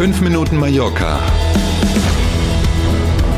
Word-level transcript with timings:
5 0.00 0.22
Minuten 0.22 0.56
Mallorca 0.56 1.20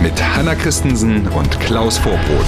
mit 0.00 0.12
Hanna 0.22 0.54
Christensen 0.54 1.26
und 1.26 1.58
Klaus 1.58 1.98
Vorbrot. 1.98 2.46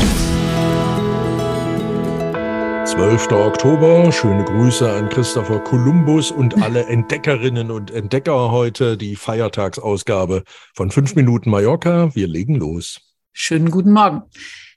12. 2.87 3.33
Oktober. 3.33 4.13
Schöne 4.13 4.45
Grüße 4.45 4.89
an 4.89 5.09
Christopher 5.09 5.59
Columbus 5.59 6.31
und 6.31 6.55
alle 6.63 6.87
Entdeckerinnen 6.87 7.73
und 7.73 7.91
Entdecker 7.91 8.53
heute. 8.53 8.97
Die 8.97 9.17
Feiertagsausgabe 9.17 10.45
von 10.75 10.93
5 10.93 11.17
Minuten 11.17 11.51
Mallorca. 11.51 12.15
Wir 12.15 12.29
legen 12.29 12.55
los. 12.55 13.01
Schönen 13.33 13.73
guten 13.73 13.91
Morgen. 13.91 14.23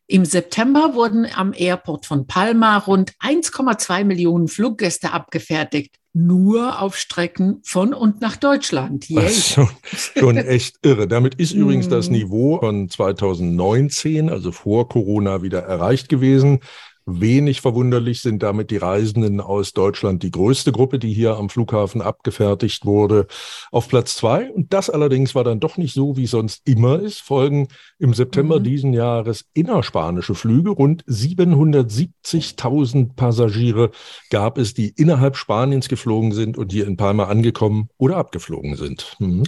Im 0.07 0.25
September 0.25 0.95
wurden 0.95 1.27
am 1.31 1.53
Airport 1.55 2.07
von 2.07 2.25
Palma 2.25 2.79
rund 2.79 3.11
1,2 3.21 4.03
Millionen 4.03 4.47
Fluggäste 4.47 5.11
abgefertigt. 5.13 5.93
Nur 6.19 6.81
auf 6.81 6.95
Strecken 6.95 7.59
von 7.61 7.93
und 7.93 8.21
nach 8.21 8.37
Deutschland. 8.37 9.07
Yay. 9.07 9.29
Schon, 9.29 9.69
schon 10.17 10.37
echt 10.37 10.77
irre. 10.81 11.07
Damit 11.07 11.35
ist 11.35 11.51
übrigens 11.51 11.89
das 11.89 12.09
mm. 12.09 12.13
Niveau 12.13 12.57
von 12.57 12.89
2019, 12.89 14.27
also 14.27 14.51
vor 14.51 14.89
Corona, 14.89 15.43
wieder 15.43 15.59
erreicht 15.59 16.09
gewesen. 16.09 16.61
Wenig 17.09 17.61
verwunderlich 17.61 18.21
sind 18.21 18.43
damit 18.43 18.69
die 18.69 18.75
Reisenden 18.75 19.39
aus 19.39 19.71
Deutschland 19.71 20.23
die 20.23 20.31
größte 20.31 20.73
Gruppe, 20.73 20.99
die 20.99 21.13
hier 21.13 21.37
am 21.37 21.49
Flughafen 21.49 22.01
abgefertigt 22.01 22.85
wurde. 22.85 23.27
Auf 23.71 23.87
Platz 23.87 24.17
zwei, 24.17 24.51
und 24.51 24.73
das 24.73 24.89
allerdings 24.89 25.33
war 25.33 25.45
dann 25.45 25.61
doch 25.61 25.77
nicht 25.77 25.93
so, 25.93 26.17
wie 26.17 26.27
sonst 26.27 26.67
immer 26.67 26.99
ist, 26.99 27.21
folgen 27.21 27.69
im 27.97 28.13
September 28.13 28.59
mhm. 28.59 28.65
diesen 28.65 28.91
Jahres 28.91 29.45
innerspanische 29.53 30.35
Flüge. 30.35 30.71
Rund 30.71 31.05
770.000 31.05 33.15
Passagiere 33.15 33.91
gab 34.29 34.57
es, 34.57 34.73
die 34.73 34.89
innerhalb 34.89 35.37
Spaniens 35.37 35.87
geflogen 35.87 36.33
sind 36.33 36.57
und 36.57 36.73
hier 36.73 36.87
in 36.87 36.97
Palma 36.97 37.27
angekommen 37.27 37.87
oder 37.97 38.17
abgeflogen 38.17 38.75
sind. 38.75 39.15
Mhm. 39.19 39.43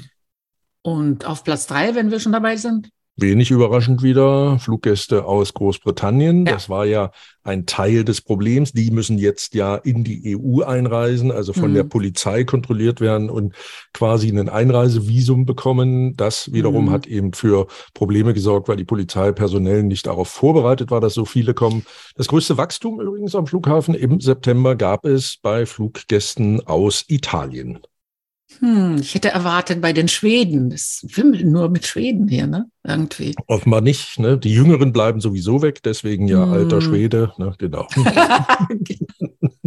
Und 0.82 1.26
auf 1.26 1.44
Platz 1.44 1.68
drei, 1.68 1.94
wenn 1.94 2.10
wir 2.10 2.22
schon 2.22 2.32
dabei 2.32 2.56
sind? 2.56 2.90
Wenig 3.22 3.52
überraschend 3.52 4.04
wieder 4.04 4.60
Fluggäste 4.60 5.26
aus 5.26 5.54
Großbritannien. 5.54 6.46
Ja. 6.46 6.54
Das 6.54 6.70
war 6.70 6.86
ja 6.86 7.12
ein 7.44 7.66
Teil 7.66 8.04
des 8.04 8.22
Problems. 8.22 8.74
Die 8.74 8.92
müssen 8.92 9.18
jetzt 9.18 9.56
ja 9.56 9.76
in 9.76 10.04
die 10.04 10.38
EU 10.38 10.62
einreisen, 10.62 11.32
also 11.32 11.54
von 11.54 11.72
mhm. 11.72 11.76
der 11.76 11.84
Polizei 11.84 12.44
kontrolliert 12.44 13.02
werden 13.02 13.30
und 13.30 13.54
quasi 13.94 14.30
ein 14.30 14.50
Einreisevisum 14.50 15.46
bekommen. 15.46 16.16
Das 16.16 16.52
wiederum 16.54 16.86
mhm. 16.86 16.92
hat 16.92 17.08
eben 17.08 17.34
für 17.34 17.68
Probleme 17.94 18.34
gesorgt, 18.34 18.68
weil 18.68 18.78
die 18.78 18.86
Polizei 18.86 19.32
personell 19.32 19.84
nicht 19.84 20.08
darauf 20.08 20.30
vorbereitet 20.30 20.92
war, 20.92 21.02
dass 21.02 21.14
so 21.14 21.26
viele 21.26 21.54
kommen. 21.54 21.86
Das 22.16 22.28
größte 22.28 22.58
Wachstum 22.58 23.02
übrigens 23.02 23.36
am 23.36 23.48
Flughafen 23.48 23.96
im 23.96 24.20
September 24.20 24.76
gab 24.76 25.06
es 25.06 25.38
bei 25.42 25.66
Fluggästen 25.66 26.66
aus 26.68 27.06
Italien. 27.08 27.80
Hm, 28.58 28.98
ich 29.00 29.14
hätte 29.14 29.30
erwartet 29.30 29.80
bei 29.80 29.94
den 29.94 30.08
Schweden. 30.08 30.72
Es 30.72 31.06
wimmelt 31.08 31.46
nur 31.46 31.70
mit 31.70 31.86
Schweden 31.86 32.28
hier, 32.28 32.48
ne? 32.48 32.66
Irgendwie. 32.84 33.36
Offenbar 33.46 33.82
nicht, 33.82 34.20
ne? 34.20 34.38
Die 34.38 34.54
Jüngeren 34.54 34.92
bleiben 34.92 35.22
sowieso 35.22 35.62
weg, 35.62 35.84
deswegen 35.84 36.28
ja 36.28 36.44
hm. 36.44 36.54
alter 36.54 36.82
Schwede, 36.82 37.32
ne? 37.38 37.54
Genau. 37.58 37.88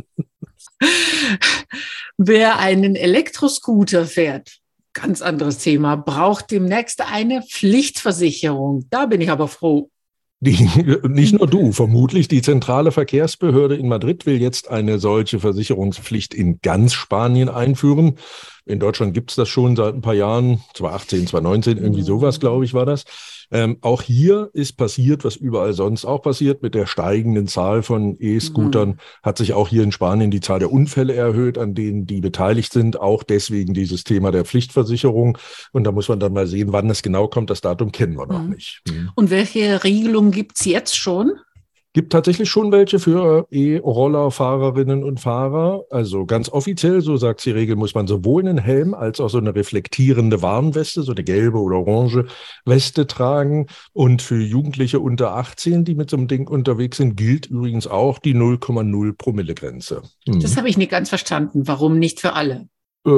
Wer 2.18 2.58
einen 2.58 2.96
Elektroscooter 2.96 4.06
fährt, 4.06 4.58
ganz 4.92 5.22
anderes 5.22 5.58
Thema, 5.58 5.96
braucht 5.96 6.50
demnächst 6.50 7.00
eine 7.00 7.42
Pflichtversicherung. 7.42 8.86
Da 8.90 9.06
bin 9.06 9.20
ich 9.20 9.30
aber 9.30 9.48
froh. 9.48 9.90
Die, 10.44 10.68
nicht 11.06 11.34
nur 11.34 11.46
du, 11.46 11.70
vermutlich 11.70 12.26
die 12.26 12.42
zentrale 12.42 12.90
Verkehrsbehörde 12.90 13.76
in 13.76 13.86
Madrid 13.86 14.26
will 14.26 14.42
jetzt 14.42 14.68
eine 14.68 14.98
solche 14.98 15.38
Versicherungspflicht 15.38 16.34
in 16.34 16.58
ganz 16.60 16.94
Spanien 16.94 17.48
einführen. 17.48 18.16
In 18.64 18.78
Deutschland 18.78 19.14
gibt 19.14 19.30
es 19.30 19.36
das 19.36 19.48
schon 19.48 19.76
seit 19.76 19.94
ein 19.94 20.02
paar 20.02 20.14
Jahren, 20.14 20.62
2018, 20.74 21.26
2019, 21.26 21.78
irgendwie 21.78 22.02
sowas, 22.02 22.40
glaube 22.40 22.64
ich, 22.64 22.74
war 22.74 22.86
das. 22.86 23.04
Ähm, 23.52 23.76
auch 23.82 24.00
hier 24.00 24.48
ist 24.54 24.78
passiert, 24.78 25.24
was 25.24 25.36
überall 25.36 25.74
sonst 25.74 26.06
auch 26.06 26.22
passiert, 26.22 26.62
mit 26.62 26.74
der 26.74 26.86
steigenden 26.86 27.48
Zahl 27.48 27.82
von 27.82 28.16
E-Scootern 28.18 28.88
mhm. 28.90 28.96
hat 29.22 29.36
sich 29.36 29.52
auch 29.52 29.68
hier 29.68 29.82
in 29.82 29.92
Spanien 29.92 30.30
die 30.30 30.40
Zahl 30.40 30.58
der 30.58 30.72
Unfälle 30.72 31.14
erhöht, 31.14 31.58
an 31.58 31.74
denen 31.74 32.06
die 32.06 32.22
beteiligt 32.22 32.72
sind. 32.72 32.98
Auch 32.98 33.22
deswegen 33.22 33.74
dieses 33.74 34.04
Thema 34.04 34.30
der 34.30 34.46
Pflichtversicherung. 34.46 35.36
Und 35.72 35.84
da 35.84 35.92
muss 35.92 36.08
man 36.08 36.18
dann 36.18 36.32
mal 36.32 36.46
sehen, 36.46 36.72
wann 36.72 36.88
es 36.88 37.02
genau 37.02 37.28
kommt. 37.28 37.50
Das 37.50 37.60
Datum 37.60 37.92
kennen 37.92 38.16
wir 38.16 38.26
noch 38.26 38.42
mhm. 38.42 38.50
nicht. 38.50 38.80
Mhm. 38.88 39.10
Und 39.14 39.30
welche 39.30 39.84
Regelungen 39.84 40.30
gibt 40.30 40.56
es 40.56 40.64
jetzt 40.64 40.96
schon? 40.96 41.32
Gibt 41.94 42.12
tatsächlich 42.12 42.48
schon 42.48 42.72
welche 42.72 42.98
für 42.98 43.46
E-Roller-Fahrerinnen 43.50 45.04
und 45.04 45.20
Fahrer. 45.20 45.84
Also 45.90 46.24
ganz 46.24 46.48
offiziell, 46.48 47.02
so 47.02 47.18
sagt 47.18 47.44
die 47.44 47.50
Regel, 47.50 47.76
muss 47.76 47.94
man 47.94 48.06
sowohl 48.06 48.40
einen 48.42 48.56
Helm 48.56 48.94
als 48.94 49.20
auch 49.20 49.28
so 49.28 49.36
eine 49.36 49.54
reflektierende 49.54 50.40
Warnweste, 50.40 51.02
so 51.02 51.12
eine 51.12 51.22
gelbe 51.22 51.58
oder 51.58 51.76
orange 51.76 52.24
Weste 52.64 53.06
tragen. 53.06 53.66
Und 53.92 54.22
für 54.22 54.40
Jugendliche 54.40 55.00
unter 55.00 55.34
18, 55.34 55.84
die 55.84 55.94
mit 55.94 56.08
so 56.08 56.16
einem 56.16 56.28
Ding 56.28 56.48
unterwegs 56.48 56.96
sind, 56.96 57.14
gilt 57.14 57.46
übrigens 57.46 57.86
auch 57.86 58.18
die 58.18 58.34
0,0 58.34 59.12
Promille-Grenze. 59.12 60.00
Hm. 60.26 60.40
Das 60.40 60.56
habe 60.56 60.70
ich 60.70 60.78
nicht 60.78 60.90
ganz 60.90 61.10
verstanden. 61.10 61.68
Warum 61.68 61.98
nicht 61.98 62.20
für 62.20 62.32
alle? 62.32 62.68
Äh, 63.06 63.10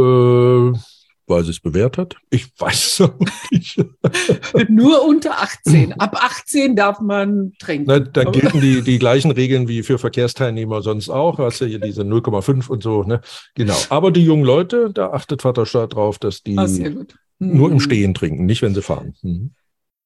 weil 1.27 1.45
sie 1.45 1.51
es 1.51 1.61
bewährt 1.61 1.97
hat? 1.97 2.17
Ich 2.31 2.49
weiß 2.59 3.01
es 3.01 3.11
nicht. 3.53 3.85
Nur 4.69 5.05
unter 5.05 5.41
18. 5.41 5.95
Ab 5.95 6.17
18 6.23 6.77
darf 6.77 7.01
man 7.01 7.53
trinken. 7.59 7.87
Na, 7.89 7.99
da 7.99 8.25
gelten 8.25 8.61
die, 8.61 8.83
die 8.85 8.99
gleichen 8.99 9.31
Regeln 9.31 9.69
wie 9.69 9.83
für 9.83 9.99
Verkehrsteilnehmer 9.99 10.83
sonst 10.83 11.09
auch. 11.09 11.39
Hast 11.39 11.61
du 11.61 11.67
hier 11.67 11.81
diese 11.81 12.03
0,5 12.03 12.69
und 12.69 12.83
so. 12.83 13.03
Ne? 13.03 13.21
Genau. 13.55 13.77
Aber 13.89 14.11
die 14.11 14.25
jungen 14.25 14.45
Leute, 14.45 14.91
da 14.93 15.11
achtet 15.11 15.43
Vaterstaat 15.43 15.95
drauf, 15.95 16.19
dass 16.19 16.43
die 16.43 16.59
ah, 16.59 16.67
nur 17.39 17.69
im 17.69 17.75
mhm. 17.75 17.81
Stehen 17.81 18.15
trinken, 18.15 18.47
nicht 18.47 18.63
wenn 18.63 18.75
sie 18.75 18.83
fahren. 18.83 19.15
Mhm. 19.23 19.51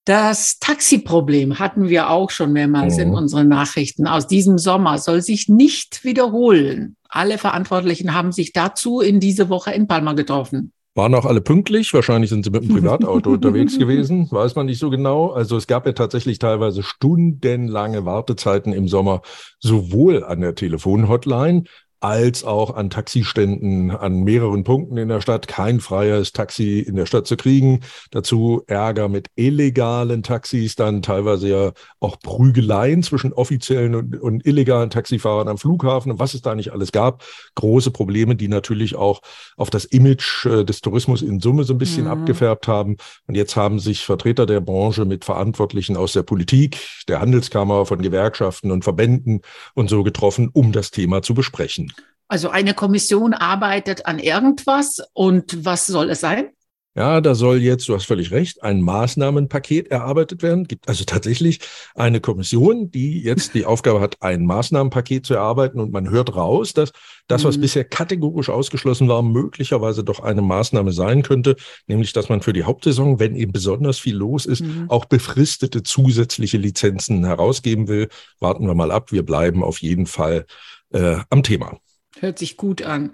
Das 0.04 0.58
Taxiproblem 0.58 1.58
hatten 1.58 1.90
wir 1.90 2.08
auch 2.08 2.30
schon 2.30 2.54
mehrmals 2.54 2.96
oh. 2.96 3.02
in 3.02 3.08
mhm. 3.08 3.14
unseren 3.14 3.48
Nachrichten 3.48 4.06
aus 4.06 4.26
diesem 4.26 4.56
Sommer, 4.56 4.98
soll 4.98 5.20
sich 5.20 5.48
nicht 5.48 6.02
wiederholen. 6.02 6.96
Alle 7.10 7.36
Verantwortlichen 7.36 8.14
haben 8.14 8.32
sich 8.32 8.52
dazu 8.52 9.00
in 9.00 9.20
diese 9.20 9.50
Woche 9.50 9.72
in 9.72 9.86
Palma 9.86 10.14
getroffen. 10.14 10.72
Waren 10.98 11.14
auch 11.14 11.26
alle 11.26 11.40
pünktlich. 11.40 11.94
Wahrscheinlich 11.94 12.28
sind 12.28 12.44
sie 12.44 12.50
mit 12.50 12.64
dem 12.64 12.70
Privatauto 12.74 13.30
unterwegs 13.30 13.78
gewesen. 13.78 14.26
Weiß 14.32 14.56
man 14.56 14.66
nicht 14.66 14.80
so 14.80 14.90
genau. 14.90 15.30
Also 15.30 15.56
es 15.56 15.68
gab 15.68 15.86
ja 15.86 15.92
tatsächlich 15.92 16.40
teilweise 16.40 16.82
stundenlange 16.82 18.04
Wartezeiten 18.04 18.72
im 18.72 18.88
Sommer, 18.88 19.22
sowohl 19.60 20.24
an 20.24 20.40
der 20.40 20.56
Telefonhotline 20.56 21.62
als 22.00 22.44
auch 22.44 22.74
an 22.74 22.90
Taxiständen 22.90 23.90
an 23.90 24.22
mehreren 24.22 24.64
Punkten 24.64 24.96
in 24.96 25.08
der 25.08 25.20
Stadt 25.20 25.48
kein 25.48 25.80
freies 25.80 26.32
Taxi 26.32 26.78
in 26.78 26.94
der 26.94 27.06
Stadt 27.06 27.26
zu 27.26 27.36
kriegen. 27.36 27.80
Dazu 28.10 28.62
Ärger 28.66 29.08
mit 29.08 29.28
illegalen 29.34 30.22
Taxis, 30.22 30.76
dann 30.76 31.02
teilweise 31.02 31.48
ja 31.48 31.72
auch 32.00 32.20
Prügeleien 32.20 33.02
zwischen 33.02 33.32
offiziellen 33.32 33.94
und, 33.94 34.20
und 34.20 34.46
illegalen 34.46 34.90
Taxifahrern 34.90 35.48
am 35.48 35.58
Flughafen 35.58 36.12
und 36.12 36.18
was 36.18 36.34
es 36.34 36.42
da 36.42 36.54
nicht 36.54 36.72
alles 36.72 36.92
gab. 36.92 37.24
Große 37.56 37.90
Probleme, 37.90 38.36
die 38.36 38.48
natürlich 38.48 38.94
auch 38.94 39.20
auf 39.56 39.70
das 39.70 39.84
Image 39.84 40.46
äh, 40.46 40.64
des 40.64 40.80
Tourismus 40.80 41.22
in 41.22 41.40
Summe 41.40 41.64
so 41.64 41.74
ein 41.74 41.78
bisschen 41.78 42.04
mhm. 42.04 42.10
abgefärbt 42.10 42.68
haben. 42.68 42.96
Und 43.26 43.34
jetzt 43.34 43.56
haben 43.56 43.80
sich 43.80 44.04
Vertreter 44.04 44.46
der 44.46 44.60
Branche 44.60 45.04
mit 45.04 45.24
Verantwortlichen 45.24 45.96
aus 45.96 46.12
der 46.12 46.22
Politik, 46.22 46.78
der 47.08 47.20
Handelskammer, 47.20 47.86
von 47.86 48.00
Gewerkschaften 48.00 48.70
und 48.70 48.84
Verbänden 48.84 49.40
und 49.74 49.90
so 49.90 50.02
getroffen, 50.02 50.48
um 50.52 50.72
das 50.72 50.90
Thema 50.90 51.22
zu 51.22 51.34
besprechen. 51.34 51.87
Also 52.28 52.50
eine 52.50 52.74
Kommission 52.74 53.32
arbeitet 53.32 54.06
an 54.06 54.18
irgendwas 54.18 55.00
und 55.14 55.64
was 55.64 55.86
soll 55.86 56.10
es 56.10 56.20
sein? 56.20 56.50
Ja, 56.98 57.20
da 57.20 57.36
soll 57.36 57.58
jetzt, 57.58 57.88
du 57.88 57.94
hast 57.94 58.06
völlig 58.06 58.32
recht, 58.32 58.64
ein 58.64 58.82
Maßnahmenpaket 58.82 59.86
erarbeitet 59.86 60.42
werden. 60.42 60.64
Gibt 60.64 60.88
also 60.88 61.04
tatsächlich 61.04 61.60
eine 61.94 62.20
Kommission, 62.20 62.90
die 62.90 63.22
jetzt 63.22 63.54
die 63.54 63.66
Aufgabe 63.66 64.00
hat, 64.00 64.16
ein 64.20 64.44
Maßnahmenpaket 64.44 65.24
zu 65.24 65.34
erarbeiten. 65.34 65.78
Und 65.78 65.92
man 65.92 66.10
hört 66.10 66.34
raus, 66.34 66.74
dass 66.74 66.90
das, 67.28 67.44
was 67.44 67.56
mhm. 67.56 67.60
bisher 67.60 67.84
kategorisch 67.84 68.48
ausgeschlossen 68.48 69.06
war, 69.06 69.22
möglicherweise 69.22 70.02
doch 70.02 70.18
eine 70.18 70.42
Maßnahme 70.42 70.90
sein 70.90 71.22
könnte, 71.22 71.54
nämlich 71.86 72.12
dass 72.12 72.28
man 72.28 72.42
für 72.42 72.52
die 72.52 72.64
Hauptsaison, 72.64 73.20
wenn 73.20 73.36
eben 73.36 73.52
besonders 73.52 74.00
viel 74.00 74.16
los 74.16 74.44
ist, 74.44 74.62
mhm. 74.62 74.86
auch 74.90 75.04
befristete 75.04 75.84
zusätzliche 75.84 76.58
Lizenzen 76.58 77.24
herausgeben 77.24 77.86
will. 77.86 78.08
Warten 78.40 78.66
wir 78.66 78.74
mal 78.74 78.90
ab. 78.90 79.12
Wir 79.12 79.24
bleiben 79.24 79.62
auf 79.62 79.78
jeden 79.78 80.06
Fall 80.06 80.46
äh, 80.90 81.18
am 81.30 81.44
Thema. 81.44 81.78
Hört 82.20 82.38
sich 82.38 82.56
gut 82.56 82.82
an. 82.82 83.12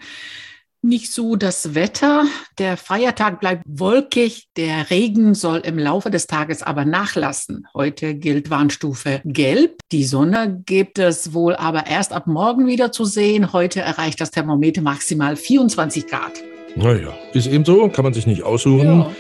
Nicht 0.82 1.12
so 1.12 1.34
das 1.34 1.74
Wetter. 1.74 2.26
Der 2.58 2.76
Feiertag 2.76 3.40
bleibt 3.40 3.62
wolkig. 3.66 4.48
Der 4.58 4.90
Regen 4.90 5.34
soll 5.34 5.60
im 5.60 5.78
Laufe 5.78 6.10
des 6.10 6.26
Tages 6.26 6.62
aber 6.62 6.84
nachlassen. 6.84 7.66
Heute 7.72 8.14
gilt 8.14 8.50
Warnstufe 8.50 9.22
Gelb. 9.24 9.78
Die 9.92 10.04
Sonne 10.04 10.62
gibt 10.66 10.98
es 10.98 11.32
wohl 11.32 11.56
aber 11.56 11.86
erst 11.86 12.12
ab 12.12 12.26
morgen 12.26 12.66
wieder 12.66 12.92
zu 12.92 13.06
sehen. 13.06 13.54
Heute 13.54 13.80
erreicht 13.80 14.20
das 14.20 14.30
Thermometer 14.30 14.82
maximal 14.82 15.36
24 15.36 16.06
Grad. 16.06 16.42
Naja, 16.76 17.14
ist 17.32 17.46
eben 17.46 17.64
so, 17.64 17.88
kann 17.88 18.04
man 18.04 18.14
sich 18.14 18.26
nicht 18.26 18.42
aussuchen. 18.42 19.00
Ja. 19.00 19.10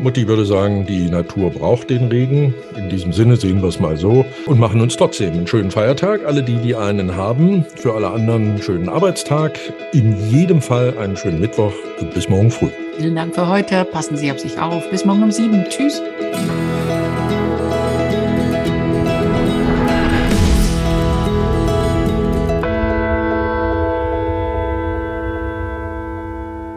Mutti 0.00 0.28
würde 0.28 0.44
sagen, 0.44 0.86
die 0.86 1.08
Natur 1.08 1.50
braucht 1.50 1.90
den 1.90 2.08
Regen. 2.08 2.54
In 2.76 2.88
diesem 2.90 3.12
Sinne 3.12 3.36
sehen 3.36 3.60
wir 3.60 3.68
es 3.68 3.80
mal 3.80 3.96
so 3.96 4.24
und 4.46 4.60
machen 4.60 4.80
uns 4.80 4.96
trotzdem 4.96 5.32
einen 5.32 5.46
schönen 5.46 5.70
Feiertag. 5.70 6.24
Alle 6.24 6.42
die, 6.42 6.56
die 6.56 6.76
einen 6.76 7.16
haben, 7.16 7.66
für 7.74 7.94
alle 7.94 8.10
anderen 8.10 8.50
einen 8.50 8.62
schönen 8.62 8.88
Arbeitstag. 8.88 9.58
In 9.92 10.16
jedem 10.30 10.62
Fall 10.62 10.96
einen 10.98 11.16
schönen 11.16 11.40
Mittwoch 11.40 11.72
und 12.00 12.14
bis 12.14 12.28
morgen 12.28 12.50
früh. 12.50 12.68
Vielen 12.96 13.16
Dank 13.16 13.34
für 13.34 13.48
heute. 13.48 13.84
Passen 13.84 14.16
Sie 14.16 14.30
auf 14.30 14.38
sich 14.38 14.58
auf. 14.60 14.88
Bis 14.90 15.04
morgen 15.04 15.24
um 15.24 15.32
sieben. 15.32 15.64
Tschüss. 15.68 16.00